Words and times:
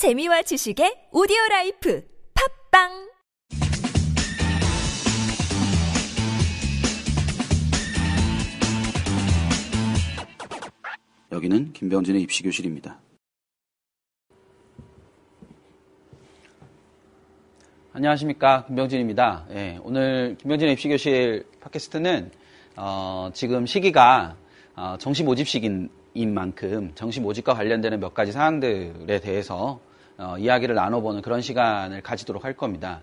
재미와 0.00 0.40
지식의 0.40 1.08
오디오 1.12 1.36
라이프 1.50 2.02
팟빵 2.70 3.10
여기는 11.30 11.74
김병진의 11.74 12.22
입시 12.22 12.42
교실입니다. 12.42 12.98
안녕하십니까 17.92 18.64
김병진입니다. 18.68 19.48
예, 19.50 19.78
오늘 19.82 20.34
김병진의 20.38 20.72
입시 20.72 20.88
교실 20.88 21.44
팟캐스트는 21.60 22.30
어, 22.76 23.28
지금 23.34 23.66
시기가 23.66 24.34
어, 24.76 24.96
정시 24.98 25.24
모집 25.24 25.46
시기인 25.46 25.90
만큼 26.32 26.90
정시 26.94 27.20
모집과 27.20 27.52
관련되는 27.52 28.00
몇 28.00 28.14
가지 28.14 28.32
사항들에 28.32 29.20
대해서 29.20 29.78
어, 30.20 30.36
이야기를 30.38 30.74
나눠보는 30.74 31.22
그런 31.22 31.40
시간을 31.40 32.02
가지도록 32.02 32.44
할 32.44 32.52
겁니다. 32.52 33.00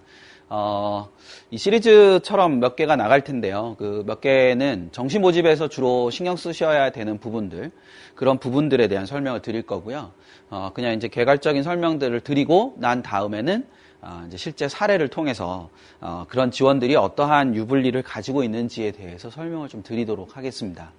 어, 0.50 1.10
이 1.52 1.58
시리즈처럼 1.58 2.60
몇 2.60 2.76
개가 2.76 2.96
나갈 2.96 3.24
텐데요. 3.24 3.76
그 3.78 4.04
몇 4.06 4.22
개는 4.22 4.90
정시 4.92 5.20
모집에서 5.20 5.68
주로 5.68 6.10
신경 6.10 6.38
쓰셔야 6.38 6.92
되는 6.92 7.18
부분들, 7.18 7.72
그런 8.16 8.38
부분들에 8.38 8.88
대한 8.88 9.06
설명을 9.06 9.42
드릴 9.42 9.64
거고요. 9.64 10.12
어, 10.50 10.72
그냥 10.74 10.94
이제 10.94 11.08
개괄적인 11.08 11.64
설명들을 11.64 12.22
드리고 12.22 12.76
난 12.78 13.02
다음에는 13.02 13.66
어, 14.02 14.24
이제 14.28 14.38
실제 14.38 14.70
사례를 14.70 15.08
통해서 15.10 15.70
어, 16.00 16.26
그런 16.30 16.52
지원들이 16.52 16.96
어떠한 16.96 17.56
유불리를 17.56 18.02
가지고 18.04 18.44
있는지에 18.44 18.92
대해서 18.92 19.30
설명을 19.30 19.68
좀 19.70 19.84
드리도록 19.84 20.38
하겠습니다. 20.38 20.92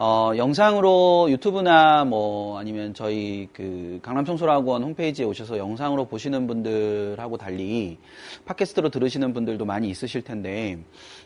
어, 0.00 0.30
영상으로 0.36 1.26
유튜브나 1.28 2.04
뭐 2.04 2.56
아니면 2.56 2.94
저희 2.94 3.48
그 3.52 3.98
강남청소학원 4.00 4.84
홈페이지에 4.84 5.26
오셔서 5.26 5.58
영상으로 5.58 6.04
보시는 6.04 6.46
분들하고 6.46 7.36
달리 7.36 7.98
팟캐스트로 8.44 8.90
들으시는 8.90 9.32
분들도 9.32 9.64
많이 9.64 9.90
있으실 9.90 10.22
텐데 10.22 10.78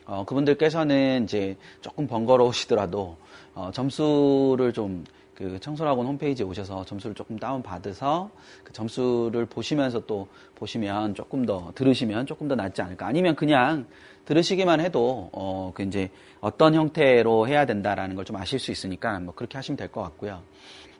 어, 0.07 0.25
그분들께서는 0.25 1.25
이제 1.25 1.59
조금 1.83 2.07
번거로우시더라도 2.07 3.19
어, 3.55 3.71
점수를 3.75 4.73
좀 4.73 5.05
그 5.43 5.59
청소학원 5.61 6.07
홈페이지에 6.07 6.47
오셔서 6.47 6.85
점수를 6.85 7.15
조금 7.15 7.39
다운 7.39 7.63
받으서 7.63 8.31
그 8.63 8.73
점수를 8.73 9.47
보시면서 9.47 10.07
또 10.07 10.29
보시면 10.55 11.15
조금 11.15 11.45
더 11.45 11.73
들으시면 11.75 12.27
조금 12.27 12.47
더 12.49 12.55
낫지 12.55 12.81
않을까 12.83 13.07
아니면 13.07 13.35
그냥 13.35 13.87
들으시기만 14.25 14.81
해도 14.81 15.31
어, 15.33 15.73
그 15.75 15.83
이제 15.83 16.11
어떤 16.41 16.75
형태로 16.75 17.49
해야 17.49 17.67
된다라는 17.67 18.15
걸 18.17 18.25
좀 18.25 18.37
아실 18.37 18.59
수 18.61 18.71
있으니까 18.71 19.19
뭐 19.19 19.35
그렇게 19.35 19.59
하시면 19.59 19.77
될 19.77 19.89
것 19.89 20.01
같고요. 20.03 20.41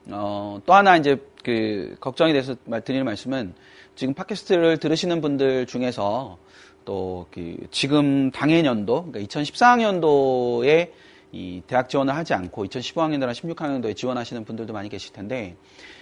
어, 0.09 0.59
또 0.65 0.73
하나 0.73 0.97
이제 0.97 1.15
그 1.43 1.95
걱정이 2.01 2.33
돼서 2.33 2.55
드리는 2.83 3.05
말씀은 3.05 3.53
지금 3.95 4.13
팟캐스트를 4.13 4.77
들으시는 4.79 5.21
분들 5.21 5.65
중에서 5.67 6.37
또 6.85 7.27
그 7.31 7.55
지금 7.71 8.29
당해년도, 8.31 9.05
그러니까 9.11 9.19
2014학년도에 9.21 10.89
이 11.33 11.63
대학 11.65 11.89
지원을 11.89 12.15
하지 12.15 12.35
않고 12.35 12.65
2015학년도나 12.67 13.31
16학년도에 13.31 13.95
지원하시는 13.95 14.45
분들도 14.45 14.71
많이 14.71 14.87
계실 14.87 15.13
텐데 15.13 15.57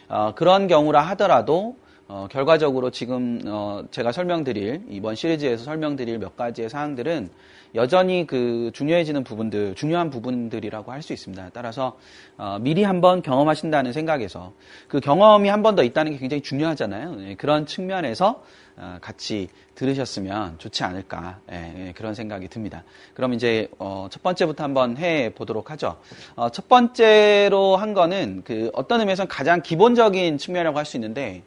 어, 0.09 0.35
그런 0.35 0.67
경우라 0.67 1.01
하더라도 1.01 1.77
어, 2.13 2.27
결과적으로 2.29 2.91
지금 2.91 3.41
어, 3.45 3.83
제가 3.89 4.11
설명드릴 4.11 4.81
이번 4.89 5.15
시리즈에서 5.15 5.63
설명드릴 5.63 6.19
몇 6.19 6.35
가지의 6.35 6.67
사항들은 6.69 7.29
여전히 7.73 8.27
그 8.27 8.69
중요해지는 8.73 9.23
부분들, 9.23 9.75
중요한 9.75 10.09
부분들이라고 10.09 10.91
할 10.91 11.01
수 11.01 11.13
있습니다. 11.13 11.51
따라서 11.53 11.97
어, 12.37 12.57
미리 12.59 12.83
한번 12.83 13.21
경험하신다는 13.21 13.93
생각에서 13.93 14.51
그 14.89 14.99
경험이 14.99 15.47
한 15.47 15.63
번 15.63 15.77
더 15.77 15.83
있다는 15.83 16.11
게 16.11 16.17
굉장히 16.17 16.43
중요하잖아요. 16.43 17.15
네, 17.15 17.35
그런 17.35 17.65
측면에서 17.65 18.43
어, 18.75 18.97
같이 18.99 19.47
들으셨으면 19.75 20.55
좋지 20.57 20.83
않을까 20.83 21.39
예, 21.53 21.87
예, 21.87 21.91
그런 21.93 22.13
생각이 22.13 22.49
듭니다. 22.49 22.83
그럼 23.13 23.33
이제 23.33 23.69
어, 23.79 24.07
첫 24.11 24.21
번째부터 24.21 24.65
한번 24.65 24.97
해 24.97 25.31
보도록 25.33 25.71
하죠. 25.71 25.95
어, 26.35 26.50
첫 26.50 26.67
번째로 26.67 27.77
한 27.77 27.94
거는 27.94 28.41
그 28.44 28.69
어떤 28.73 29.00
의미에서 29.00 29.27
가장 29.27 29.61
기본적인 29.61 30.38
측면이라고 30.38 30.77
할 30.77 30.83
수 30.85 30.97
있는데 30.97 31.44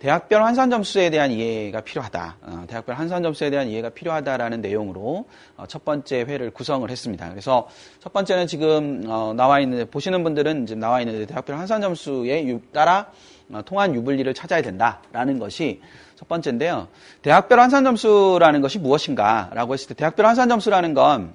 대학별 0.00 0.42
환산 0.42 0.70
점수에 0.70 1.10
대한 1.10 1.30
이해가 1.30 1.82
필요하다. 1.82 2.36
어, 2.40 2.64
대학별 2.66 2.94
환산 2.94 3.22
점수에 3.22 3.50
대한 3.50 3.68
이해가 3.68 3.90
필요하다라는 3.90 4.62
내용으로 4.62 5.26
어, 5.58 5.64
첫 5.68 5.84
번째 5.84 6.22
회를 6.22 6.50
구성을 6.50 6.88
했습니다. 6.90 7.28
그래서 7.28 7.68
첫 8.00 8.10
번째는 8.10 8.46
지금 8.46 9.04
어, 9.06 9.34
나와 9.36 9.60
있는 9.60 9.86
보시는 9.90 10.24
분들은 10.24 10.64
지금 10.64 10.80
나와 10.80 11.02
있는 11.02 11.26
대학별 11.26 11.58
환산 11.58 11.82
점수에 11.82 12.58
따라 12.72 13.12
어, 13.52 13.60
통한 13.62 13.94
유불리를 13.94 14.32
찾아야 14.32 14.62
된다라는 14.62 15.38
것이 15.38 15.82
첫 16.16 16.26
번째인데요. 16.28 16.88
대학별 17.20 17.60
환산 17.60 17.84
점수라는 17.84 18.62
것이 18.62 18.78
무엇인가라고 18.78 19.74
했을 19.74 19.88
때 19.88 19.94
대학별 19.94 20.24
환산 20.24 20.48
점수라는 20.48 20.94
건 20.94 21.34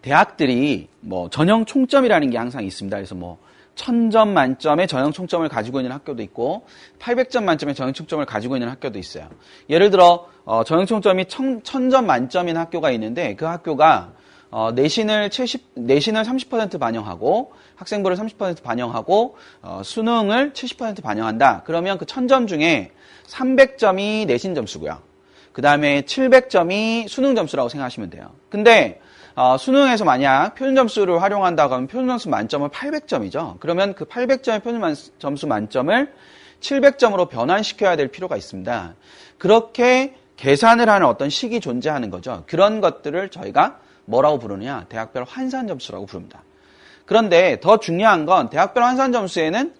대학들이 0.00 0.86
뭐 1.00 1.28
전형 1.28 1.64
총점이라는 1.64 2.30
게 2.30 2.38
항상 2.38 2.62
있습니다. 2.62 2.96
그래서 2.96 3.16
뭐 3.16 3.38
1000점 3.76 4.28
만점의 4.28 4.88
전형 4.88 5.12
총점을 5.12 5.48
가지고 5.48 5.78
있는 5.80 5.92
학교도 5.92 6.22
있고 6.24 6.66
800점 6.98 7.44
만점의 7.44 7.74
전형 7.74 7.92
총점을 7.92 8.24
가지고 8.26 8.56
있는 8.56 8.68
학교도 8.68 8.98
있어요. 8.98 9.28
예를 9.70 9.90
들어 9.90 10.26
어, 10.44 10.64
전형 10.64 10.86
총점이 10.86 11.24
1000점 11.24 12.04
만점인 12.04 12.56
학교가 12.56 12.90
있는데 12.92 13.36
그 13.36 13.44
학교가 13.44 14.12
어, 14.50 14.72
내신을 14.72 15.30
70, 15.30 15.72
내신을 15.74 16.22
30% 16.22 16.78
반영하고 16.78 17.52
학생부를 17.74 18.16
30% 18.16 18.62
반영하고 18.62 19.36
어, 19.62 19.82
수능을 19.84 20.52
70% 20.52 21.02
반영한다. 21.02 21.62
그러면 21.66 21.98
그 21.98 22.06
1000점 22.06 22.48
중에 22.48 22.92
300점이 23.26 24.26
내신 24.26 24.54
점수고요. 24.54 24.98
그 25.52 25.62
다음에 25.62 26.02
700점이 26.02 27.08
수능 27.08 27.34
점수라고 27.34 27.68
생각하시면 27.68 28.10
돼요. 28.10 28.30
근데 28.48 29.00
어, 29.36 29.58
수능에서 29.58 30.06
만약 30.06 30.54
표준 30.54 30.74
점수를 30.74 31.20
활용한다고 31.20 31.74
하면 31.74 31.86
표준 31.88 32.08
점수 32.08 32.30
만점은 32.30 32.70
800점이죠. 32.70 33.60
그러면 33.60 33.94
그 33.94 34.06
800점의 34.06 34.62
표준 34.62 34.82
점수 35.18 35.46
만점을 35.46 36.10
700점으로 36.60 37.28
변환시켜야 37.28 37.96
될 37.96 38.08
필요가 38.08 38.38
있습니다. 38.38 38.94
그렇게 39.36 40.16
계산을 40.38 40.88
하는 40.88 41.06
어떤 41.06 41.28
식이 41.28 41.60
존재하는 41.60 42.08
거죠. 42.08 42.44
그런 42.46 42.80
것들을 42.80 43.28
저희가 43.28 43.78
뭐라고 44.06 44.38
부르느냐? 44.38 44.86
대학별 44.88 45.24
환산 45.28 45.66
점수라고 45.66 46.06
부릅니다. 46.06 46.42
그런데 47.04 47.60
더 47.60 47.78
중요한 47.78 48.24
건 48.24 48.48
대학별 48.48 48.84
환산 48.84 49.12
점수에는 49.12 49.74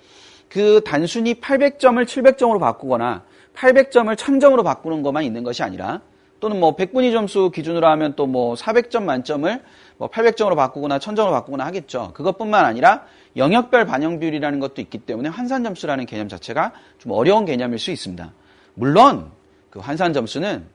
그 0.51 0.83
단순히 0.85 1.33
800점을 1.41 2.05
700점으로 2.05 2.61
바꾸거나 2.61 3.25
800점을 3.55 4.15
1000점으로 4.15 4.63
바꾸는 4.65 5.01
것만 5.01 5.25
있는 5.25 5.45
것이 5.45 5.63
아니라 5.63 6.03
또는 6.47 6.61
뭐 6.61 6.77
100분위 6.77 7.11
점수 7.11 7.51
기준으로 7.51 7.89
하면 7.89 8.15
또 8.15 8.27
뭐 8.27 8.55
400점 8.55 9.03
만점을 9.03 9.63
뭐 9.97 10.09
800점으로 10.09 10.55
바꾸거나 10.57 10.99
1000점으로 10.99 11.31
바꾸거나 11.31 11.65
하겠죠. 11.67 12.13
그것뿐만 12.15 12.65
아니라 12.65 13.05
영역별 13.37 13.87
반영 13.87 14.19
비율이라는 14.21 14.61
것도 14.61 14.81
있기 14.83 14.99
때문에 14.99 15.29
환산 15.29 15.65
점수라는 15.65 16.07
개념 16.07 16.29
자체가 16.29 16.73
좀 16.99 17.13
어려운 17.13 17.45
개념일 17.47 17.79
수 17.79 17.91
있습니다. 17.91 18.33
물론 18.75 19.31
그 19.71 19.81
환산 19.81 20.13
점수는 20.13 20.67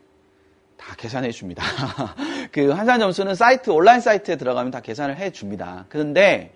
다 0.78 0.96
계산해 0.98 1.32
줍니다. 1.32 1.64
그 2.52 2.72
환산 2.72 3.00
점수는 3.00 3.36
사이트 3.36 3.70
온라인 3.70 4.02
사이트에 4.02 4.38
들어가면 4.38 4.72
다 4.72 4.80
계산을 4.82 5.18
해 5.18 5.30
줍니다. 5.32 5.86
그런데 5.88 6.53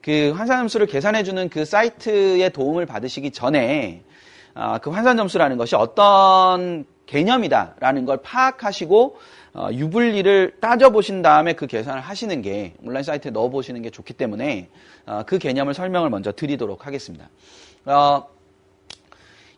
그 0.00 0.32
환산 0.34 0.58
점수를 0.60 0.86
계산해 0.86 1.22
주는 1.22 1.48
그 1.48 1.64
사이트의 1.64 2.50
도움을 2.50 2.86
받으시기 2.86 3.30
전에 3.32 4.02
아, 4.54 4.78
그 4.78 4.90
환산 4.90 5.16
점수라는 5.16 5.56
것이 5.56 5.76
어떤 5.76 6.86
개념이다라는 7.06 8.04
걸 8.04 8.18
파악하시고 8.18 9.18
어, 9.54 9.68
유불리를 9.72 10.56
따져보신 10.60 11.22
다음에 11.22 11.54
그 11.54 11.66
계산을 11.66 12.00
하시는 12.00 12.42
게 12.42 12.74
온라인 12.82 13.02
사이트에 13.02 13.30
넣어보시는 13.30 13.80
게 13.82 13.90
좋기 13.90 14.12
때문에 14.12 14.68
어, 15.06 15.22
그 15.26 15.38
개념을 15.38 15.72
설명을 15.72 16.10
먼저 16.10 16.32
드리도록 16.32 16.86
하겠습니다. 16.86 17.30
어, 17.86 18.26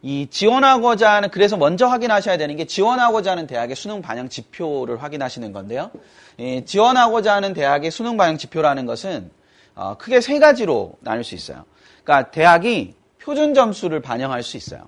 이 0.01 0.29
지원하고자 0.31 1.11
하는 1.11 1.31
그래서 1.31 1.57
먼저 1.57 1.87
확인하셔야 1.87 2.37
되는 2.37 2.55
게 2.55 2.67
지원하고자 2.67 3.33
하는 3.33 3.49
대학의 3.49 3.75
수능 3.75 4.01
반영 4.01 4.29
지표를 4.29 5.03
확인하시는 5.03 5.53
건데요. 5.53 5.91
예, 6.39 6.65
지원하고자 6.65 7.35
하는 7.35 7.53
대학의 7.53 7.91
수능 7.91 8.17
반영 8.17 8.39
지표라는 8.39 8.87
것은 8.87 9.31
어, 9.75 9.97
크게 9.99 10.21
세 10.21 10.39
가지로 10.39 10.95
나눌 11.01 11.25
수 11.25 11.35
있어요. 11.35 11.65
그러니까 12.05 12.31
대학이 12.31 12.95
표준 13.21 13.55
점수를 13.55 14.01
반영할 14.01 14.45
수 14.45 14.57
있어요. 14.57 14.87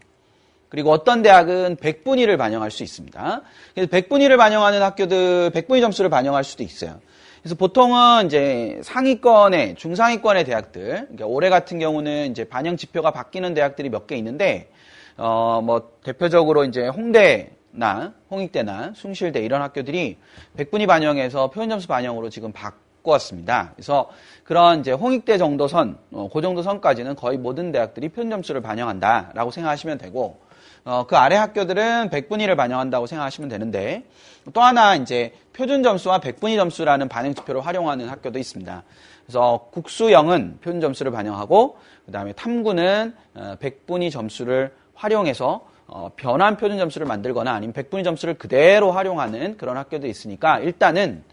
그리고 0.70 0.90
어떤 0.90 1.20
대학은 1.20 1.76
100분위를 1.76 2.38
반영할 2.38 2.70
수 2.70 2.82
있습니다. 2.82 3.43
그래서 3.75 3.90
100분위를 3.90 4.38
반영하는 4.38 4.81
학교들 4.82 5.50
100분위 5.50 5.81
점수를 5.82 6.08
반영할 6.08 6.43
수도 6.44 6.62
있어요. 6.62 7.00
그래서 7.43 7.55
보통은 7.56 8.26
이제 8.26 8.81
상위권의 8.82 9.75
중상위권의 9.75 10.44
대학들, 10.44 10.90
그러니까 11.06 11.26
올해 11.26 11.49
같은 11.50 11.78
경우는 11.78 12.31
이제 12.31 12.44
반영 12.44 12.76
지표가 12.76 13.11
바뀌는 13.11 13.52
대학들이 13.55 13.90
몇 13.90 14.06
개 14.06 14.17
있는데 14.17 14.70
어 15.19 15.61
뭐 15.62 15.90
대표적으로 16.02 16.64
이제 16.64 16.87
홍대 16.88 17.50
나 17.72 18.14
홍익대나 18.31 18.93
숭실대 18.96 19.40
이런 19.40 19.62
학교들이 19.62 20.17
100분위 20.56 20.87
반영해서 20.87 21.50
표현 21.50 21.69
점수 21.69 21.87
반영으로 21.88 22.31
지금 22.31 22.52
바, 22.52 22.72
바꾸었습니다. 23.00 23.72
그래서 23.75 24.11
그런 24.44 24.81
이제 24.81 24.93
홍익대 24.93 25.38
정도 25.38 25.69
선, 25.69 25.99
어, 26.12 26.28
그 26.32 26.40
정도 26.40 26.62
선까지는 26.62 27.17
거의 27.17 27.38
모든 27.38 27.72
대학들이 27.72 28.08
표준 28.11 28.31
점수를 28.31 28.61
반영한다라고 28.61 29.50
생각하시면 29.50 29.99
되고, 29.99 30.38
어, 30.85 31.06
그 31.06 31.17
아래 31.17 31.37
학교들은 31.37 32.11
100분위를 32.11 32.56
반영한다고 32.56 33.06
생각하시면 33.06 33.49
되는데, 33.49 34.05
또 34.53 34.62
하나 34.62 34.97
이제 34.97 35.32
표준 35.53 35.82
점수와 35.82 36.21
100분위 36.21 36.56
점수라는 36.56 37.09
반영 37.09 37.35
지표를 37.35 37.65
활용하는 37.65 38.09
학교도 38.09 38.38
있습니다. 38.38 38.82
그래서 39.27 39.69
국수형은 39.73 40.59
표준 40.61 40.81
점수를 40.81 41.12
반영하고, 41.12 41.79
그 42.06 42.12
다음에 42.12 42.32
탐구는 42.32 43.15
100분위 43.35 44.09
어, 44.09 44.11
점수를 44.11 44.73
활용해서 44.94 45.71
어, 45.87 46.11
변환 46.15 46.56
표준 46.56 46.79
점수를 46.79 47.06
만들거나 47.06 47.53
아니면 47.53 47.73
100분위 47.75 48.05
점수를 48.05 48.35
그대로 48.35 48.93
활용하는 48.93 49.56
그런 49.56 49.77
학교도 49.77 50.06
있으니까 50.06 50.61
일단은 50.61 51.25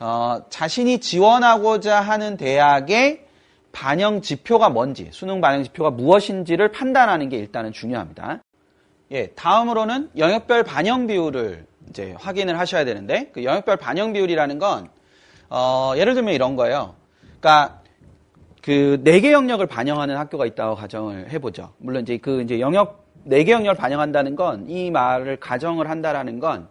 어, 0.00 0.42
자신이 0.48 0.98
지원하고자 0.98 2.00
하는 2.00 2.36
대학의 2.36 3.26
반영 3.72 4.20
지표가 4.20 4.70
뭔지, 4.70 5.08
수능 5.12 5.40
반영 5.40 5.62
지표가 5.62 5.90
무엇인지를 5.90 6.72
판단하는 6.72 7.28
게 7.28 7.36
일단은 7.36 7.72
중요합니다. 7.72 8.42
예, 9.12 9.26
다음으로는 9.28 10.10
영역별 10.16 10.62
반영 10.62 11.06
비율을 11.06 11.66
이제 11.88 12.14
확인을 12.18 12.58
하셔야 12.58 12.84
되는데, 12.84 13.30
그 13.32 13.42
영역별 13.42 13.76
반영 13.76 14.12
비율이라는 14.12 14.58
건, 14.58 14.88
어, 15.48 15.92
예를 15.96 16.14
들면 16.14 16.32
이런 16.34 16.54
거예요. 16.54 16.94
그러니까, 17.40 17.80
그, 18.62 19.00
네 19.02 19.20
개 19.20 19.32
영역을 19.32 19.66
반영하는 19.66 20.16
학교가 20.16 20.46
있다고 20.46 20.76
가정을 20.76 21.30
해보죠. 21.32 21.72
물론 21.78 22.02
이제 22.02 22.18
그 22.18 22.42
이제 22.42 22.60
영역, 22.60 23.06
네 23.24 23.42
개 23.42 23.50
영역을 23.52 23.74
반영한다는 23.74 24.36
건, 24.36 24.68
이 24.68 24.90
말을 24.92 25.40
가정을 25.40 25.90
한다라는 25.90 26.38
건, 26.38 26.68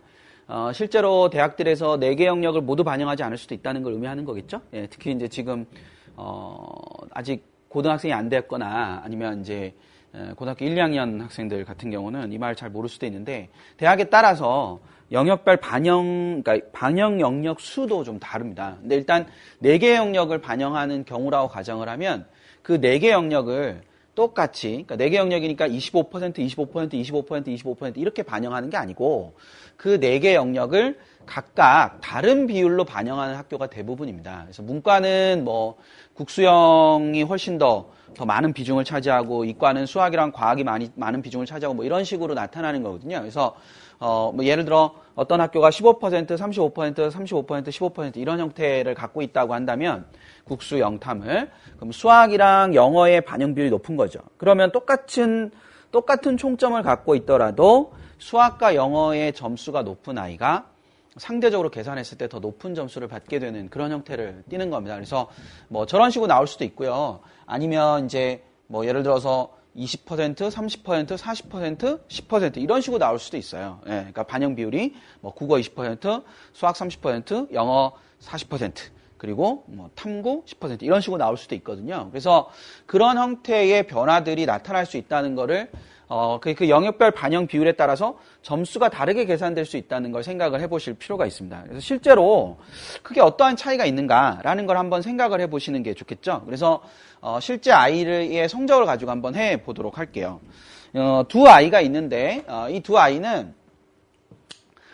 어, 0.48 0.72
실제로 0.74 1.30
대학들에서 1.30 1.98
네 2.00 2.16
개 2.16 2.26
영역을 2.26 2.62
모두 2.62 2.86
반영하지 2.86 3.22
않을 3.24 3.38
수도 3.38 3.54
있다는 3.54 3.84
걸 3.84 3.94
의미하는 3.94 4.24
거겠죠. 4.24 4.62
예, 4.74 4.88
특히 4.88 5.12
이제 5.12 5.28
지금 5.28 5.66
어, 6.16 6.66
아직 7.14 7.44
고등학생이 7.68 8.14
안 8.14 8.30
됐거나 8.30 9.02
아니면 9.04 9.42
이제 9.42 9.74
고등학교 10.36 10.66
1, 10.66 10.76
2학년 10.76 11.22
학생들 11.22 11.66
같은 11.66 11.92
경우는 11.92 12.32
이 12.32 12.38
말 12.38 12.56
잘 12.56 12.70
모를 12.70 12.90
수도 12.90 13.06
있는데 13.06 13.50
대학에 13.78 14.06
따라서 14.06 14.80
영역별 15.12 15.58
반영, 15.58 16.42
그러니까 16.44 16.68
반영 16.72 17.20
영역 17.20 17.60
수도 17.60 18.04
좀 18.04 18.20
다릅니다. 18.20 18.78
근데 18.80 18.96
일단 18.96 19.28
네개 19.60 19.96
영역을 19.96 20.40
반영하는 20.40 21.06
경우라고 21.06 21.48
가정을 21.48 21.90
하면 21.90 22.28
그네개 22.62 23.12
영역을 23.12 23.82
똑같이 24.16 24.84
그러니까 24.86 24.96
4개 24.98 25.16
영역이니까 25.16 25.68
25%, 25.68 26.36
25%, 26.38 26.94
25%, 26.94 27.48
25% 27.48 27.98
이렇게 27.98 28.24
반영하는 28.24 28.70
게 28.70 28.78
아니고 28.78 29.34
그 29.78 30.00
4개 30.00 30.34
영역을 30.34 30.98
각각 31.26 32.00
다른 32.02 32.48
비율로 32.48 32.86
반영하는 32.86 33.36
학교가 33.36 33.68
대부분입니다. 33.68 34.42
그래서 34.44 34.64
문과는 34.64 35.44
뭐 35.44 35.78
국수형이 36.16 37.24
훨씬 37.24 37.58
더, 37.58 37.92
더 38.16 38.26
많은 38.26 38.52
비중을 38.52 38.84
차지하고 38.84 39.46
이과는 39.46 39.86
수학이랑 39.86 40.32
과학이 40.32 40.64
많이, 40.64 40.92
많은 40.96 41.22
비중을 41.22 41.46
차지하고 41.46 41.76
뭐 41.76 41.86
이런 41.86 42.04
식으로 42.04 42.34
나타나는 42.34 42.84
거거든요. 42.84 43.20
그래서 43.20 43.56
어, 44.00 44.32
뭐 44.34 44.44
예를 44.46 44.66
들어 44.66 44.96
어떤 45.20 45.42
학교가 45.42 45.70
15%, 45.70 46.00
35%, 46.38 47.12
35%, 47.12 47.68
15% 47.68 48.16
이런 48.16 48.40
형태를 48.40 48.94
갖고 48.94 49.22
있다고 49.22 49.54
한다면 49.54 50.06
국수 50.46 50.80
영탐을 50.80 51.52
그럼 51.76 51.92
수학이랑 51.92 52.74
영어의 52.74 53.26
반영 53.26 53.54
비율이 53.54 53.70
높은 53.70 53.98
거죠. 53.98 54.22
그러면 54.38 54.72
똑같은 54.72 55.52
똑같은 55.92 56.38
총점을 56.38 56.82
갖고 56.84 57.16
있더라도 57.16 57.92
수학과 58.18 58.76
영어의 58.76 59.34
점수가 59.34 59.82
높은 59.82 60.18
아이가 60.18 60.68
상대적으로 61.18 61.70
계산했을 61.70 62.18
때 62.18 62.30
더 62.30 62.40
높은 62.40 62.74
점수를 62.74 63.10
받게 63.10 63.40
되는 63.40 63.70
그런 63.70 63.92
형태를 63.92 64.44
띠는 64.50 64.70
겁니다. 64.70 64.96
그래서 64.96 65.28
뭐 65.68 65.86
저런 65.86 66.12
식으로 66.12 66.28
나올 66.28 66.48
수도 66.48 66.64
있고요. 66.64 67.20
아니면 67.46 68.06
이제 68.06 68.42
뭐 68.68 68.86
예를 68.86 69.04
들어서 69.04 69.50
20%, 69.80 70.36
30%, 70.36 71.18
40%, 71.18 72.08
10% 72.08 72.58
이런 72.58 72.82
식으로 72.82 73.00
나올 73.00 73.18
수도 73.18 73.38
있어요. 73.38 73.80
예, 73.86 73.92
그러니까 73.92 74.24
반영 74.24 74.56
비율이 74.56 74.96
뭐 75.22 75.34
국어 75.34 75.56
20%, 75.56 76.24
수학 76.54 76.76
30%, 76.76 77.54
영어 77.54 77.94
40% 78.22 78.74
그리고 79.18 79.64
뭐 79.68 79.90
탐구 79.96 80.44
10% 80.46 80.84
이런 80.84 81.02
식으로 81.02 81.18
나올 81.18 81.38
수도 81.38 81.56
있거든요. 81.56 82.08
그래서 82.10 82.50
그런 82.86 83.18
형태의 83.18 83.88
변화들이 83.88 84.46
나타날 84.46 84.86
수 84.86 84.98
있다는 84.98 85.36
거를 85.36 85.70
어, 86.10 86.40
그, 86.42 86.56
그 86.56 86.70
영역별 86.70 87.12
반영 87.12 87.46
비율에 87.46 87.74
따라서 87.74 88.18
점수가 88.42 88.90
다르게 88.90 89.26
계산될 89.26 89.66
수 89.66 89.78
있다는 89.78 90.12
걸 90.12 90.24
생각을 90.24 90.60
해보실 90.62 90.96
필요가 90.96 91.28
있습니다. 91.28 91.64
그래서 91.64 91.80
실제로 91.80 92.58
그게 93.04 93.22
어떠한 93.22 93.56
차이가 93.56 93.86
있는가라는 93.86 94.66
걸 94.66 94.78
한번 94.78 95.04
생각을 95.04 95.40
해보시는 95.42 95.84
게 95.84 95.94
좋겠죠. 95.94 96.42
그래서 96.46 96.82
어, 97.22 97.40
실제 97.40 97.72
아이의 97.72 98.50
성적을 98.50 98.88
가지고 98.88 99.12
한번 99.12 99.36
해보도록 99.36 100.00
할게요. 100.00 100.40
어, 100.96 101.24
두 101.30 101.48
아이가 101.48 101.80
있는데 101.82 102.44
어, 102.48 102.68
이두 102.70 102.98
아이는 102.98 103.54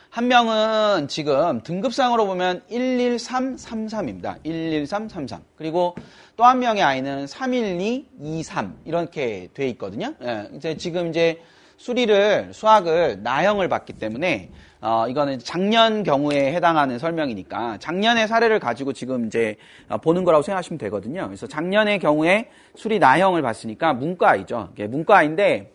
한 0.09 0.29
명은 0.29 1.09
지금 1.09 1.61
등급상으로 1.63 2.25
보면 2.25 2.61
11333입니다. 2.69 4.41
11333. 4.43 5.41
그리고 5.57 5.95
또 6.37 6.43
한 6.43 6.59
명의 6.59 6.83
아이는 6.83 7.25
31223 7.25 8.73
이렇게 8.85 9.47
돼 9.53 9.67
있거든요. 9.69 10.13
예, 10.21 10.49
이제 10.55 10.75
지금 10.75 11.09
이제 11.09 11.41
수리를 11.77 12.49
수학을 12.53 13.23
나형을 13.23 13.69
봤기 13.69 13.93
때문에 13.93 14.49
어, 14.81 15.07
이거는 15.07 15.39
작년 15.39 16.03
경우에 16.03 16.53
해당하는 16.53 16.99
설명이니까 16.99 17.77
작년의 17.79 18.27
사례를 18.27 18.59
가지고 18.59 18.93
지금 18.93 19.27
이제 19.27 19.55
보는 20.03 20.25
거라고 20.25 20.41
생각하시면 20.43 20.77
되거든요. 20.77 21.25
그래서 21.25 21.47
작년의 21.47 21.99
경우에 21.99 22.49
수리 22.75 22.99
나형을 22.99 23.41
봤으니까 23.41 23.93
문과이죠. 23.93 24.73
문과인데 24.77 25.71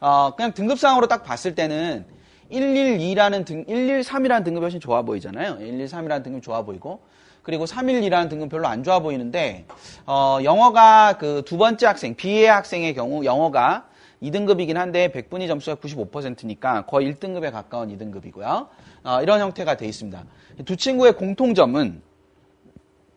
어, 0.00 0.34
그냥 0.36 0.52
등급상으로 0.52 1.06
딱 1.06 1.22
봤을 1.22 1.54
때는 1.54 2.06
112라는 2.50 3.44
등, 3.44 3.64
113이라는 3.66 4.44
등급이 4.44 4.64
훨씬 4.64 4.80
좋아 4.80 5.02
보이잖아요. 5.02 5.58
113이라는 5.58 6.22
등급이 6.24 6.42
좋아 6.42 6.62
보이고, 6.62 7.00
그리고 7.48 7.64
312라는 7.64 8.28
등급 8.28 8.42
은 8.42 8.48
별로 8.50 8.68
안 8.68 8.84
좋아 8.84 8.98
보이는데, 8.98 9.64
어, 10.04 10.36
영어가 10.44 11.16
그 11.16 11.40
두 11.46 11.56
번째 11.56 11.86
학생, 11.86 12.14
비애 12.14 12.46
학생의 12.46 12.92
경우 12.92 13.24
영어가 13.24 13.86
2등급이긴 14.22 14.74
한데 14.74 15.10
100분위 15.10 15.46
점수가 15.48 15.80
95%니까 15.80 16.84
거의 16.84 17.10
1등급에 17.10 17.50
가까운 17.50 17.88
2등급이고요. 17.88 18.68
어, 19.02 19.22
이런 19.22 19.40
형태가 19.40 19.78
되어 19.78 19.88
있습니다. 19.88 20.22
두 20.66 20.76
친구의 20.76 21.14
공통점은 21.14 22.02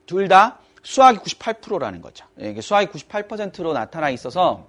둘 0.06 0.30
다 0.30 0.60
수학이 0.82 1.18
98%라는 1.20 2.02
거죠. 2.02 2.26
예, 2.40 2.60
수학이 2.62 2.88
98%로 2.88 3.74
나타나 3.74 4.10
있어서 4.12 4.66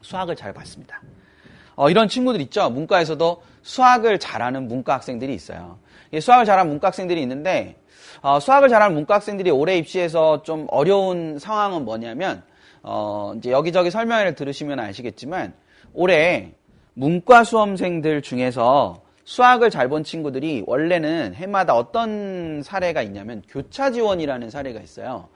수학을 0.00 0.36
잘 0.36 0.54
봤습니다. 0.54 1.02
어, 1.76 1.90
이런 1.90 2.08
친구들 2.08 2.40
있죠. 2.42 2.70
문과에서도 2.70 3.42
수학을 3.60 4.18
잘하는 4.18 4.68
문과 4.68 4.94
학생들이 4.94 5.34
있어요. 5.34 5.78
수학을 6.18 6.46
잘하는 6.46 6.70
문과 6.70 6.88
학생들이 6.88 7.20
있는데 7.20 7.79
어, 8.22 8.38
수학을 8.38 8.68
잘하는 8.68 8.94
문과 8.94 9.14
학생들이 9.14 9.50
올해 9.50 9.76
입시에서 9.78 10.42
좀 10.42 10.66
어려운 10.70 11.38
상황은 11.38 11.84
뭐냐면 11.84 12.42
어, 12.82 13.32
이제 13.36 13.50
여기저기 13.50 13.90
설명회를 13.90 14.34
들으시면 14.34 14.78
아시겠지만 14.78 15.54
올해 15.94 16.52
문과 16.94 17.44
수험생들 17.44 18.22
중에서 18.22 19.02
수학을 19.24 19.70
잘 19.70 19.88
본 19.88 20.02
친구들이 20.04 20.64
원래는 20.66 21.34
해마다 21.34 21.74
어떤 21.74 22.62
사례가 22.62 23.02
있냐면 23.02 23.42
교차 23.48 23.90
지원이라는 23.92 24.50
사례가 24.50 24.80
있어요. 24.80 25.28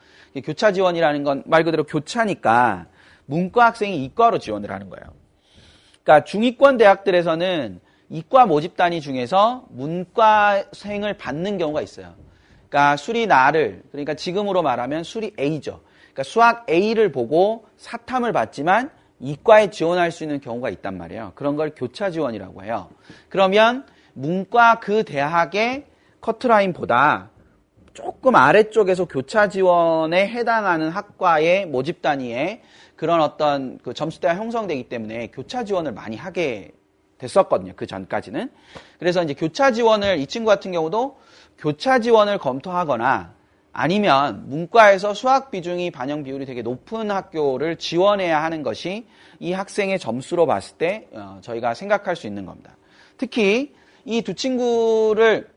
교차 0.45 0.73
지원이라는 0.73 1.23
건 1.23 1.43
말 1.47 1.65
그대로 1.65 1.85
교차니까 1.85 2.87
문과 3.27 3.67
학생이 3.67 4.05
이과로 4.05 4.39
지원을 4.39 4.71
하는 4.71 4.91
거예요. 4.91 5.05
그러니까 6.03 6.25
중위권 6.25 6.77
대학들에서는 6.77 7.81
이과 8.11 8.47
모집 8.47 8.77
단위 8.77 9.01
중에서 9.01 9.65
문과생을 9.71 11.15
받는 11.17 11.57
경우가 11.59 11.81
있어요. 11.81 12.15
그러니까 12.75 12.97
수리 12.97 13.29
나를 13.29 13.85
그러니까 13.93 14.15
지금으로 14.15 14.63
말하면 14.63 15.05
수리 15.05 15.33
A죠. 15.39 15.81
그러니까 16.07 16.25
수학 16.25 16.69
A를 16.69 17.13
보고 17.13 17.67
사탐을 17.77 18.33
받지만 18.33 18.91
이과에 19.21 19.71
지원할 19.71 20.11
수 20.11 20.25
있는 20.25 20.41
경우가 20.41 20.71
있단 20.71 20.99
말이에요. 20.99 21.33
그런 21.37 21.55
걸 21.55 21.73
교차 21.77 22.11
지원이라고 22.11 22.65
해요. 22.65 22.91
그러면 23.29 23.87
문과 24.13 24.81
그 24.81 25.05
대학의 25.05 25.85
커트라인보다 26.21 27.31
조금 27.93 28.35
아래쪽에서 28.35 29.05
교차 29.05 29.49
지원에 29.49 30.27
해당하는 30.27 30.89
학과의 30.89 31.67
모집 31.67 32.03
단위에 32.03 32.61
그런 32.97 33.21
어떤 33.21 33.79
그 33.85 33.95
점수대가 33.95 34.35
형성되기 34.35 34.89
때문에 34.89 35.29
교차 35.29 35.63
지원을 35.63 35.93
많이 35.93 36.17
하게 36.17 36.73
됐었거든요. 37.19 37.75
그 37.77 37.87
전까지는. 37.87 38.51
그래서 38.99 39.23
이제 39.23 39.33
교차 39.33 39.71
지원을 39.71 40.19
이 40.19 40.27
친구 40.27 40.49
같은 40.49 40.73
경우도 40.73 41.17
교차 41.59 41.99
지원을 42.01 42.39
검토하거나 42.39 43.33
아니면 43.73 44.49
문과에서 44.49 45.15
수학 45.15 45.51
비중이 45.51 45.91
반영 45.91 46.23
비율이 46.23 46.47
되게 46.47 46.63
높은 46.63 47.11
학교를 47.11 47.77
지원해야 47.77 48.43
하는 48.43 48.63
것이 48.63 49.07
이 49.41 49.53
학생의 49.53 49.99
점수로 49.99 50.47
봤을 50.47 50.77
때 50.79 51.09
어, 51.13 51.39
저희가 51.43 51.75
생각할 51.75 52.15
수 52.15 52.27
있는 52.27 52.47
겁니다. 52.47 52.77
특히 53.17 53.75
이 54.05 54.23
두 54.23 54.35
친구를 54.35 55.49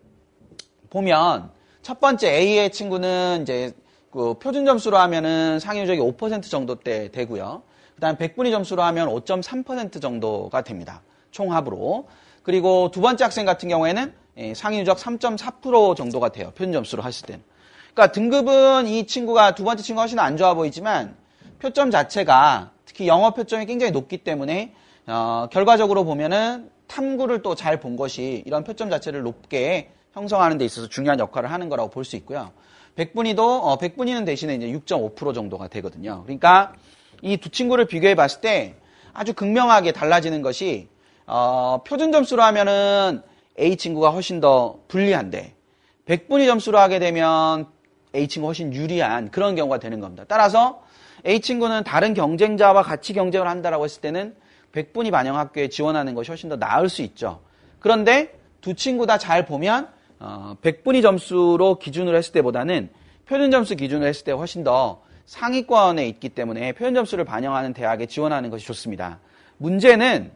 보면 0.89 1.51
첫 1.82 2.00
번째 2.00 2.30
A의 2.34 2.72
친구는 2.72 3.44
이제 3.44 3.74
그 4.12 4.34
표준 4.36 4.66
점수로 4.66 4.98
하면은 4.98 5.60
상위 5.60 5.82
누적이 5.82 6.00
5% 6.01 6.50
정도 6.50 6.75
대 6.75 7.12
되고요. 7.12 7.62
그다음 7.96 8.16
100분위 8.16 8.51
점수로 8.51 8.82
하면 8.84 9.10
5.3% 9.10 10.01
정도가 10.01 10.62
됩니다. 10.63 11.01
총합으로. 11.32 12.08
그리고 12.44 12.89
두 12.92 13.01
번째 13.01 13.25
학생 13.25 13.46
같은 13.46 13.70
경우에는 13.70 14.08
예, 14.08 14.13
상위 14.56 14.77
누적 14.79 14.98
3.4% 14.98 15.96
정도가 15.96 16.29
돼요. 16.29 16.51
표준 16.56 16.72
점수로 16.74 17.03
했을 17.03 17.25
때는. 17.25 17.44
그러니까 17.94 18.12
등급은 18.12 18.88
이 18.88 19.08
친구가 19.08 19.56
두 19.56 19.63
번째 19.63 19.82
친구가 19.84 20.03
훨씬 20.03 20.20
안 20.20 20.38
좋아 20.38 20.53
보이지만 20.53 21.15
표점 21.60 21.89
자체가 21.91 22.72
특히 22.86 23.08
영어 23.08 23.32
표점이 23.34 23.65
굉장히 23.65 23.91
높기 23.91 24.20
때문에 24.20 24.74
어, 25.08 25.48
결과적으로 25.51 26.03
보면은 26.06 26.70
탐구를 26.88 27.41
또 27.41 27.56
잘 27.56 27.79
본 27.79 27.96
것이 27.98 28.44
이런 28.46 28.63
표점 28.63 28.89
자체를 28.89 29.24
높게 29.24 29.91
형성하는 30.13 30.58
데 30.58 30.65
있어서 30.65 30.88
중요한 30.88 31.20
역할을 31.20 31.51
하는 31.51 31.70
거라고 31.70 31.89
볼 31.89 32.06
수 32.06 32.15
있고요. 32.17 32.51
100분위도 32.96 33.39
어, 33.39 33.77
100분위는 33.77 34.25
대신에 34.25 34.56
이제 34.56 34.67
6.5% 34.67 35.34
정도가 35.34 35.67
되거든요. 35.67 36.24
그러니까 36.24 36.74
이 37.24 37.38
두 37.38 37.50
친구를 37.50 37.86
비교해 37.86 38.13
봤을 38.15 38.41
때 38.41 38.75
아주 39.13 39.34
극명하게 39.34 39.91
달라지는 39.94 40.41
것이 40.44 40.88
어, 41.25 41.82
표준 41.86 42.12
점수로 42.12 42.44
하면은 42.44 43.22
A 43.60 43.76
친구가 43.76 44.10
훨씬 44.12 44.40
더 44.40 44.80
불리한데 44.88 45.56
100분위 46.06 46.46
점수로 46.46 46.78
하게 46.78 47.00
되면 47.00 47.68
A 48.16 48.28
친구가 48.28 48.50
훨씬 48.50 48.74
유리한 48.74 49.30
그런 49.32 49.56
경우가 49.56 49.80
되는 49.80 50.00
겁니다. 50.00 50.24
따라서 50.28 50.82
A 51.26 51.40
친구는 51.40 51.84
다른 51.84 52.14
경쟁자와 52.14 52.84
같이 52.84 53.14
경쟁을 53.14 53.48
한다라고 53.48 53.84
했을 53.86 54.02
때는 54.02 54.36
100분위 54.72 55.12
반영 55.12 55.38
학교에 55.38 55.70
지원하는 55.70 56.14
것이 56.14 56.30
훨씬 56.30 56.50
더 56.50 56.58
나을 56.58 56.90
수 56.90 57.02
있죠. 57.02 57.42
그런데 57.80 58.38
두 58.62 58.74
친구 58.74 59.06
다 59.06 59.18
잘 59.18 59.46
보면 59.46 59.88
어, 60.20 60.56
100분위 60.62 61.02
점수로 61.02 61.80
기준으로 61.80 62.18
했을 62.18 62.34
때보다는 62.34 62.90
표준 63.28 63.52
점수 63.52 63.76
기준으로 63.76 64.08
했을 64.08 64.24
때 64.24 64.32
훨씬 64.32 64.64
더 64.64 65.02
상위권에 65.26 66.08
있기 66.08 66.30
때문에 66.30 66.72
표준 66.74 66.96
점수를 66.96 67.26
반영하는 67.26 67.74
대학에 67.74 68.06
지원하는 68.06 68.50
것이 68.50 68.66
좋습니다. 68.66 69.20
문제는 69.58 70.32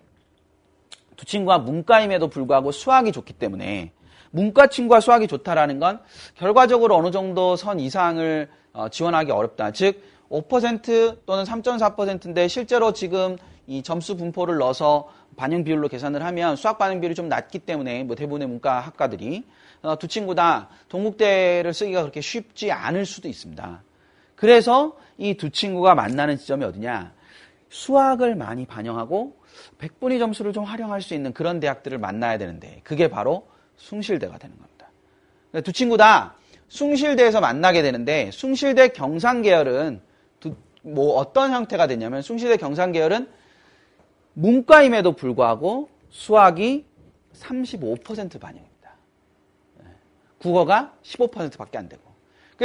두 1.22 1.26
친구가 1.26 1.60
문과임에도 1.60 2.30
불구하고 2.30 2.72
수학이 2.72 3.12
좋기 3.12 3.34
때문에 3.34 3.92
문과 4.32 4.66
친구가 4.66 5.02
수학이 5.02 5.28
좋다라는 5.28 5.78
건 5.78 6.00
결과적으로 6.34 6.96
어느 6.96 7.12
정도 7.12 7.56
선 7.56 7.80
이상을 7.80 8.50
어, 8.74 8.90
지원하기 8.90 9.30
어렵다. 9.32 9.70
즉, 9.72 10.02
5% 10.32 11.20
또는 11.28 11.44
3.4%인데 11.44 12.48
실제로 12.48 12.92
지금 12.92 13.38
이 13.68 13.84
점수 13.84 14.18
분포를 14.18 14.58
넣어서 14.58 15.10
반영 15.36 15.64
비율로 15.64 15.90
계산을 15.90 16.26
하면 16.26 16.56
수학 16.56 16.80
반영 16.80 17.02
비율이 17.02 17.14
좀 17.14 17.30
낮기 17.30 17.60
때문에 17.60 18.04
뭐 18.04 18.16
대부분의 18.16 18.48
문과 18.48 18.80
학과들이 18.80 19.44
어, 19.84 20.00
두 20.00 20.08
친구 20.08 20.34
다 20.34 20.70
동국대를 20.90 21.72
쓰기가 21.72 22.02
그렇게 22.02 22.22
쉽지 22.22 22.72
않을 22.72 23.06
수도 23.06 23.28
있습니다. 23.28 23.84
그래서 24.36 24.98
이 25.20 25.36
두 25.36 25.52
친구가 25.52 25.94
만나는 25.94 26.38
지점이 26.38 26.66
어디냐? 26.66 27.14
수학을 27.72 28.36
많이 28.36 28.66
반영하고 28.66 29.34
100분위 29.80 30.20
점수를 30.20 30.52
좀 30.54 30.66
활용할 30.66 31.02
수 31.02 31.14
있는 31.14 31.34
그런 31.34 31.60
대학들을 31.60 31.98
만나야 31.98 32.38
되는데 32.38 32.82
그게 32.84 33.08
바로 33.08 33.48
숭실대가 33.78 34.38
되는 34.38 34.56
겁니다. 34.58 34.92
그러니까 35.50 35.66
두 35.66 35.72
친구 35.72 35.98
다 35.98 36.36
숭실대에서 36.68 37.40
만나게 37.40 37.82
되는데 37.82 38.30
숭실대 38.32 38.90
경상 38.90 39.42
계열은 39.42 40.02
두, 40.42 40.56
뭐 40.82 41.16
어떤 41.16 41.52
형태가 41.52 41.88
되냐면 41.88 42.22
숭실대 42.22 42.58
경상 42.58 42.92
계열은 42.92 43.30
문과임에도 44.34 45.14
불구하고 45.14 45.90
수학이 46.10 46.86
35% 47.34 48.40
반영입니다. 48.40 48.92
네. 49.80 49.86
국어가 50.40 50.94
15%밖에 51.04 51.78
안 51.78 51.88
되고. 51.88 52.12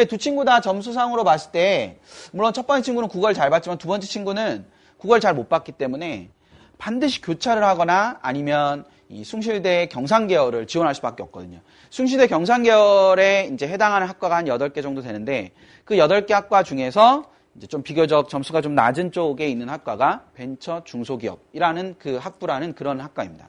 두 0.09 0.19
친구 0.19 0.45
다 0.45 0.61
점수상으로 0.61 1.25
봤을 1.25 1.53
때 1.53 1.99
물론 2.33 2.53
첫 2.53 2.67
번째 2.67 2.85
친구는 2.85 3.09
국어를 3.09 3.35
잘 3.35 3.49
봤지만 3.49 3.79
두 3.79 3.89
번째 3.89 4.07
친구는 4.07 4.67
국어를 4.99 5.21
잘못 5.21 5.49
봤기 5.49 5.73
때문에 5.73 6.31
반드시 6.79 7.21
교차를 7.21 7.65
하거나 7.65 8.19
아니면 8.23 8.85
이 9.09 9.25
숭실대 9.25 9.87
경상계열을 9.87 10.67
지원할 10.67 10.95
수밖에 10.95 11.23
없거든요. 11.23 11.61
숭실대 11.91 12.26
경상계열에 12.26 13.50
이제 13.53 13.69
해당하는 13.69 14.07
학과가 14.09 14.37
한 14.37 14.47
8개 14.47 14.83
정도 14.83 15.00
되는데 15.00 15.53
그 15.85 15.97
8개 15.97 16.33
학과 16.33 16.62
중에서 16.62 17.31
이제 17.57 17.67
좀 17.67 17.83
비교적 17.83 18.29
점수가 18.29 18.61
좀 18.61 18.75
낮은 18.75 19.12
쪽에 19.12 19.49
있는 19.49 19.69
학과가 19.69 20.25
벤처 20.35 20.83
중소기업이라는 20.85 21.97
그 21.99 22.17
학부라는 22.17 22.75
그런 22.75 23.00
학과입니다. 23.00 23.49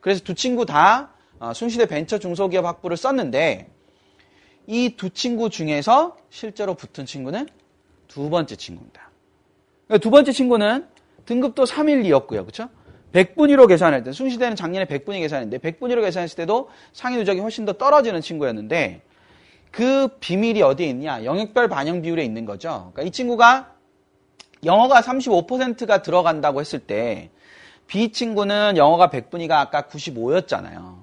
그래서 0.00 0.24
두 0.24 0.34
친구 0.34 0.66
다 0.66 1.10
어, 1.38 1.52
숭실대 1.52 1.86
벤처 1.86 2.18
중소기업 2.18 2.64
학부를 2.64 2.96
썼는데 2.96 3.70
이 4.66 4.90
두 4.96 5.10
친구 5.10 5.48
중에서 5.50 6.16
실제로 6.30 6.74
붙은 6.74 7.06
친구는 7.06 7.48
두 8.08 8.30
번째 8.30 8.56
친구입니다. 8.56 9.10
그러니까 9.86 10.02
두 10.02 10.10
번째 10.10 10.32
친구는 10.32 10.86
등급도 11.24 11.64
312였고요. 11.64 12.42
그렇죠? 12.42 12.68
100분위로 13.12 13.66
계산할 13.66 14.02
때 14.02 14.12
숭실대는 14.12 14.56
작년에 14.56 14.86
100분위 14.86 15.20
계산했는데 15.20 15.58
100분위로 15.58 16.02
계산했을 16.02 16.36
때도 16.36 16.68
상위 16.92 17.16
누적이 17.16 17.40
훨씬 17.40 17.64
더 17.64 17.72
떨어지는 17.72 18.20
친구였는데 18.20 19.02
그 19.70 20.08
비밀이 20.20 20.62
어디에 20.62 20.88
있냐? 20.88 21.24
영역별 21.24 21.68
반영 21.68 22.02
비율에 22.02 22.24
있는 22.24 22.44
거죠. 22.44 22.90
그러니까 22.92 23.02
이 23.02 23.10
친구가 23.10 23.72
영어가 24.64 25.00
35%가 25.00 26.02
들어간다고 26.02 26.60
했을 26.60 26.78
때 26.78 27.30
B 27.86 28.10
친구는 28.10 28.76
영어가 28.76 29.08
100분위가 29.10 29.52
아까 29.52 29.82
95였잖아요. 29.82 30.96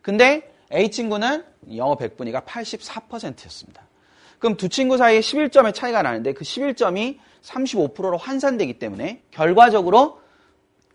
근데 0.00 0.50
A 0.72 0.90
친구는 0.90 1.44
영어 1.76 1.96
100분위가 1.96 2.44
84%였습니다. 2.44 3.82
그럼 4.40 4.56
두 4.56 4.68
친구 4.68 4.96
사이에 4.96 5.20
11점의 5.20 5.72
차이가 5.72 6.02
나는데 6.02 6.32
그 6.32 6.44
11점이 6.44 7.18
35%로 7.42 8.16
환산되기 8.16 8.78
때문에 8.78 9.22
결과적으로 9.30 10.18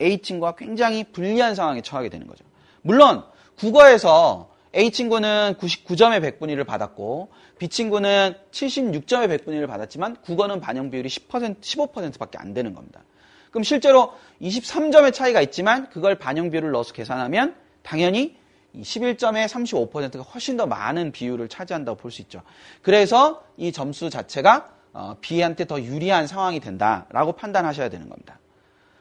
A 0.02 0.18
친구가 0.18 0.56
굉장히 0.56 1.06
불리한 1.06 1.56
상황에 1.56 1.82
처하게 1.82 2.10
되는 2.10 2.28
거죠. 2.28 2.44
물론 2.82 3.24
국어에서 3.58 4.50
A 4.76 4.92
친구는 4.92 5.56
99점의 5.60 6.22
100분위를 6.22 6.66
받았고 6.66 7.30
B 7.60 7.70
친구는 7.70 8.36
76점의 8.52 9.30
100분위를 9.30 9.68
받았지만 9.68 10.18
국어는 10.24 10.60
반영 10.60 10.90
비율이 10.90 11.08
10% 11.08 11.62
15%밖에 11.62 12.38
안 12.38 12.54
되는 12.54 12.74
겁니다. 12.74 13.04
그럼 13.52 13.64
실제로 13.64 14.14
23점의 14.42 15.14
차이가 15.14 15.40
있지만 15.42 15.90
그걸 15.90 16.16
반영 16.16 16.50
비율을 16.50 16.72
넣어서 16.72 16.94
계산하면 16.94 17.56
당연히 17.84 18.36
11점의 18.82 19.48
35%가 19.48 20.24
훨씬 20.24 20.58
더 20.58 20.66
많은 20.66 21.12
비율을 21.12 21.48
차지한다고 21.50 21.98
볼 21.98 22.12
수 22.12 22.22
있죠. 22.24 22.42
그래서 22.82 23.44
이 23.58 23.72
점수 23.72 24.10
자체가 24.10 24.70
어, 24.94 25.16
B한테 25.22 25.66
더 25.66 25.82
유리한 25.82 26.26
상황이 26.28 26.60
된다라고 26.60 27.34
판단하셔야 27.34 27.90
되는 27.90 28.08
겁니다. 28.08 28.40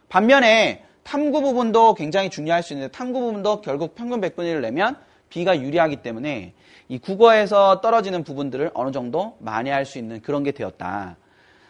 반면에 0.08 0.84
탐구 1.04 1.40
부분도 1.40 1.94
굉장히 1.94 2.30
중요할 2.30 2.62
수 2.62 2.72
있는데 2.72 2.90
탐구 2.90 3.20
부분도 3.20 3.60
결국 3.60 3.94
평균 3.94 4.20
100분위를 4.20 4.60
내면 4.60 4.96
B가 5.28 5.60
유리하기 5.60 5.96
때문에 5.96 6.54
이 6.88 6.98
국어에서 6.98 7.80
떨어지는 7.80 8.24
부분들을 8.24 8.70
어느 8.74 8.90
정도 8.90 9.36
만회할 9.40 9.84
수 9.84 9.98
있는 9.98 10.20
그런 10.20 10.42
게 10.42 10.50
되었다. 10.52 11.16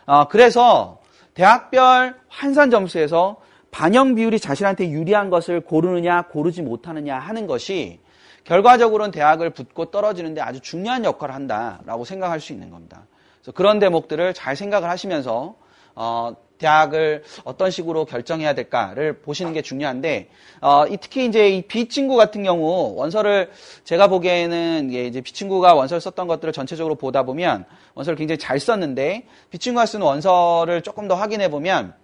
어, 0.06 0.28
그래서 0.28 1.00
대학별 1.34 2.14
환산 2.28 2.70
점수에서 2.70 3.36
반영 3.74 4.14
비율이 4.14 4.38
자신한테 4.38 4.88
유리한 4.90 5.30
것을 5.30 5.60
고르느냐 5.60 6.28
고르지 6.28 6.62
못하느냐 6.62 7.18
하는 7.18 7.48
것이 7.48 7.98
결과적으로는 8.44 9.10
대학을 9.10 9.50
붙고 9.50 9.86
떨어지는데 9.86 10.40
아주 10.40 10.60
중요한 10.60 11.04
역할을 11.04 11.34
한다라고 11.34 12.04
생각할 12.04 12.38
수 12.38 12.52
있는 12.52 12.70
겁니다. 12.70 13.04
그래서 13.40 13.50
그런 13.50 13.80
대목들을 13.80 14.32
잘 14.32 14.54
생각을 14.54 14.88
하시면서 14.88 15.56
어, 15.96 16.36
대학을 16.58 17.24
어떤 17.42 17.72
식으로 17.72 18.04
결정해야 18.04 18.54
될까를 18.54 19.22
보시는 19.22 19.52
게 19.52 19.60
중요한데 19.60 20.28
어, 20.60 20.84
특히 21.00 21.26
이제 21.26 21.48
이 21.48 21.62
B 21.62 21.88
친구 21.88 22.14
같은 22.14 22.44
경우 22.44 22.94
원서를 22.94 23.50
제가 23.82 24.06
보기에는 24.06 24.92
이제 24.92 25.20
B 25.20 25.32
친구가 25.32 25.74
원서를 25.74 26.00
썼던 26.00 26.28
것들을 26.28 26.52
전체적으로 26.52 26.94
보다 26.94 27.24
보면 27.24 27.64
원서를 27.94 28.16
굉장히 28.16 28.38
잘 28.38 28.60
썼는데 28.60 29.26
B 29.50 29.58
친구가 29.58 29.86
쓴 29.86 30.00
원서를 30.00 30.82
조금 30.82 31.08
더 31.08 31.16
확인해 31.16 31.50
보면 31.50 32.03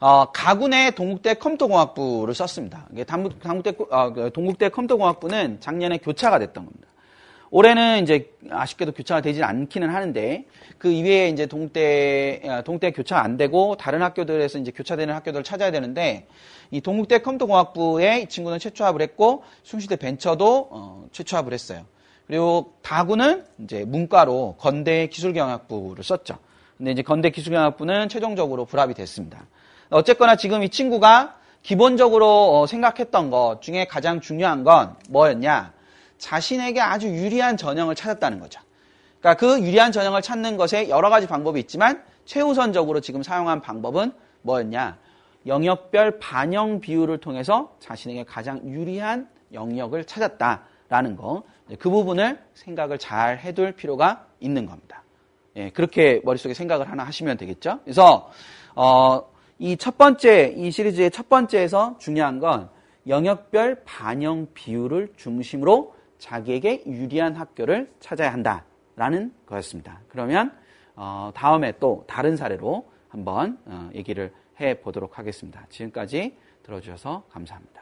어, 0.00 0.32
가군의 0.32 0.94
동국대 0.94 1.34
컴퓨터공학부를 1.34 2.34
썼습니다. 2.34 2.88
당국대, 3.06 3.74
어, 3.90 4.12
그 4.14 4.30
동국대 4.32 4.70
컴퓨터공학부는 4.70 5.60
작년에 5.60 5.98
교차가 5.98 6.38
됐던 6.38 6.64
겁니다. 6.64 6.88
올해는 7.50 8.02
이제 8.02 8.32
아쉽게도 8.48 8.92
교차가 8.92 9.20
되진 9.20 9.42
않기는 9.42 9.90
하는데 9.90 10.46
그 10.78 10.90
이외에 10.90 11.28
이제 11.28 11.46
동대 11.46 12.40
아, 12.48 12.62
동대 12.62 12.92
교차 12.92 13.18
안 13.18 13.36
되고 13.36 13.76
다른 13.76 14.02
학교들에서 14.02 14.58
이제 14.58 14.70
교차되는 14.70 15.12
학교들을 15.12 15.42
찾아야 15.42 15.70
되는데 15.70 16.28
이 16.70 16.80
동국대 16.80 17.18
컴퓨터공학부에 17.18 18.20
이 18.20 18.26
친구는 18.26 18.58
최초합을 18.58 19.02
했고 19.02 19.42
숭실대 19.64 19.96
벤처도 19.96 20.68
어, 20.70 21.04
최초합을 21.12 21.52
했어요. 21.52 21.84
그리고 22.26 22.72
다구는 22.82 23.44
이제 23.64 23.84
문과로 23.84 24.54
건대 24.58 25.08
기술경학부를 25.08 26.04
썼죠. 26.04 26.38
근데 26.78 26.92
이제 26.92 27.02
건대 27.02 27.30
기술경학부는 27.30 28.08
최종적으로 28.08 28.64
불합이 28.64 28.94
됐습니다. 28.94 29.44
어쨌거나 29.90 30.36
지금 30.36 30.62
이 30.62 30.68
친구가 30.68 31.36
기본적으로 31.62 32.60
어, 32.60 32.66
생각했던 32.66 33.30
것 33.30 33.60
중에 33.60 33.86
가장 33.86 34.20
중요한 34.20 34.64
건 34.64 34.96
뭐였냐? 35.08 35.72
자신에게 36.18 36.80
아주 36.80 37.08
유리한 37.08 37.56
전형을 37.56 37.94
찾았다는 37.94 38.38
거죠. 38.40 38.60
그러니까 39.18 39.38
그 39.38 39.60
유리한 39.60 39.92
전형을 39.92 40.22
찾는 40.22 40.56
것에 40.56 40.88
여러 40.88 41.10
가지 41.10 41.26
방법이 41.26 41.60
있지만 41.60 42.02
최우선적으로 42.24 43.00
지금 43.00 43.22
사용한 43.22 43.60
방법은 43.60 44.12
뭐였냐? 44.42 44.98
영역별 45.46 46.18
반영 46.18 46.80
비율을 46.80 47.18
통해서 47.18 47.74
자신에게 47.80 48.24
가장 48.24 48.60
유리한 48.64 49.28
영역을 49.52 50.04
찾았다라는 50.04 51.16
거. 51.16 51.42
네, 51.66 51.76
그 51.76 51.90
부분을 51.90 52.38
생각을 52.54 52.98
잘 52.98 53.38
해둘 53.38 53.72
필요가 53.72 54.26
있는 54.38 54.66
겁니다. 54.66 55.02
예, 55.56 55.70
그렇게 55.70 56.20
머릿속에 56.24 56.54
생각을 56.54 56.90
하나 56.90 57.04
하시면 57.04 57.36
되겠죠. 57.36 57.80
그래서 57.84 58.30
어, 58.74 59.22
이 59.60 59.76
첫 59.76 59.98
번째 59.98 60.54
이 60.56 60.70
시리즈의 60.70 61.10
첫 61.10 61.28
번째에서 61.28 61.96
중요한 61.98 62.38
건 62.38 62.70
영역별 63.06 63.82
반영 63.84 64.48
비율을 64.54 65.12
중심으로 65.16 65.94
자기에게 66.18 66.84
유리한 66.86 67.34
학교를 67.36 67.92
찾아야 68.00 68.32
한다라는 68.32 69.32
거였습니다. 69.44 70.00
그러면 70.08 70.52
어, 70.96 71.30
다음에 71.34 71.72
또 71.78 72.04
다른 72.06 72.36
사례로 72.36 72.90
한번 73.08 73.58
어, 73.66 73.90
얘기를 73.94 74.32
해 74.60 74.80
보도록 74.80 75.18
하겠습니다. 75.18 75.66
지금까지 75.68 76.36
들어주셔서 76.62 77.24
감사합니다. 77.30 77.79